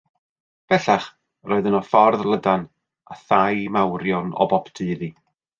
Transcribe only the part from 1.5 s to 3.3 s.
oedd yno ffordd lydan, a